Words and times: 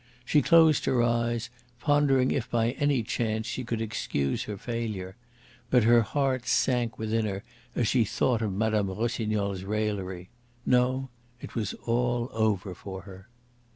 She 0.25 0.41
closed 0.41 0.85
her 0.85 1.03
eyes, 1.03 1.51
pondering 1.79 2.31
if 2.31 2.49
by 2.49 2.71
any 2.71 3.03
chance 3.03 3.45
she 3.45 3.63
could 3.63 3.81
excuse 3.81 4.45
her 4.45 4.57
failure. 4.57 5.15
But 5.69 5.83
her 5.83 6.01
heart 6.01 6.47
sank 6.47 6.97
within 6.97 7.25
her 7.27 7.43
as 7.75 7.87
she 7.87 8.03
thought 8.03 8.41
of 8.41 8.51
Mme. 8.51 8.89
Rossignol's 8.95 9.61
raillery. 9.63 10.31
No, 10.65 11.09
it 11.39 11.53
was 11.53 11.75
all 11.85 12.29
over 12.33 12.73
for 12.73 13.03
her. 13.03 13.27